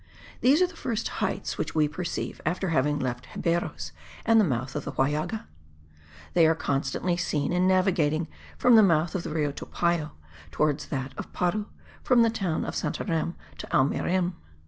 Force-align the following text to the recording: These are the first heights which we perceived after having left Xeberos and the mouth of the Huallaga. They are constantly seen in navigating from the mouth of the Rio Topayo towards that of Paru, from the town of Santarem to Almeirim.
These 0.39 0.63
are 0.63 0.67
the 0.67 0.75
first 0.75 1.07
heights 1.21 1.59
which 1.59 1.75
we 1.75 1.87
perceived 1.87 2.41
after 2.43 2.69
having 2.69 2.97
left 2.97 3.27
Xeberos 3.35 3.91
and 4.25 4.39
the 4.41 4.43
mouth 4.43 4.75
of 4.75 4.83
the 4.83 4.93
Huallaga. 4.93 5.45
They 6.33 6.47
are 6.47 6.55
constantly 6.55 7.15
seen 7.17 7.53
in 7.53 7.67
navigating 7.67 8.27
from 8.57 8.75
the 8.75 8.81
mouth 8.81 9.13
of 9.13 9.21
the 9.21 9.29
Rio 9.29 9.51
Topayo 9.51 10.13
towards 10.49 10.87
that 10.87 11.13
of 11.19 11.31
Paru, 11.33 11.67
from 12.01 12.23
the 12.23 12.31
town 12.31 12.65
of 12.65 12.73
Santarem 12.73 13.35
to 13.59 13.67
Almeirim. 13.67 14.33